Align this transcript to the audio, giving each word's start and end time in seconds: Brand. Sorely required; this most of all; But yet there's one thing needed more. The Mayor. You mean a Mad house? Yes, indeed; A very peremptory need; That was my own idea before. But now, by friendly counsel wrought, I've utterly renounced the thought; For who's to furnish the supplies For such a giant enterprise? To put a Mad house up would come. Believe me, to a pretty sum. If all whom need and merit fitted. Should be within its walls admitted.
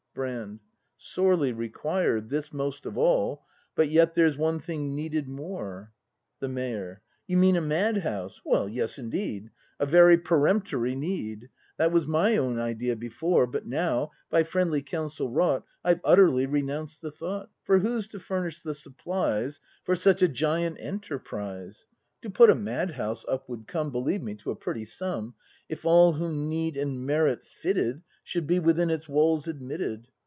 Brand. 0.13 0.59
Sorely 0.97 1.53
required; 1.53 2.29
this 2.29 2.51
most 2.51 2.85
of 2.85 2.97
all; 2.97 3.45
But 3.75 3.87
yet 3.87 4.13
there's 4.13 4.35
one 4.37 4.59
thing 4.59 4.93
needed 4.93 5.29
more. 5.29 5.93
The 6.41 6.49
Mayor. 6.49 7.01
You 7.27 7.37
mean 7.37 7.55
a 7.55 7.61
Mad 7.61 7.99
house? 7.99 8.41
Yes, 8.45 8.97
indeed; 8.99 9.51
A 9.79 9.85
very 9.85 10.17
peremptory 10.17 10.95
need; 10.95 11.47
That 11.77 11.93
was 11.93 12.07
my 12.07 12.35
own 12.35 12.59
idea 12.59 12.97
before. 12.97 13.47
But 13.47 13.65
now, 13.65 14.11
by 14.29 14.43
friendly 14.43 14.81
counsel 14.81 15.29
wrought, 15.29 15.63
I've 15.81 16.01
utterly 16.03 16.45
renounced 16.45 17.01
the 17.01 17.09
thought; 17.13 17.49
For 17.63 17.79
who's 17.79 18.09
to 18.09 18.19
furnish 18.19 18.59
the 18.61 18.73
supplies 18.75 19.61
For 19.85 19.95
such 19.95 20.21
a 20.21 20.27
giant 20.27 20.75
enterprise? 20.81 21.85
To 22.21 22.29
put 22.29 22.51
a 22.51 22.55
Mad 22.55 22.91
house 22.91 23.25
up 23.27 23.49
would 23.49 23.65
come. 23.65 23.91
Believe 23.91 24.21
me, 24.21 24.35
to 24.35 24.51
a 24.51 24.55
pretty 24.55 24.85
sum. 24.85 25.33
If 25.69 25.85
all 25.85 26.13
whom 26.13 26.49
need 26.49 26.75
and 26.77 27.05
merit 27.07 27.43
fitted. 27.45 28.03
Should 28.23 28.45
be 28.45 28.59
within 28.59 28.91
its 28.91 29.09
walls 29.09 29.47
admitted. 29.47 30.07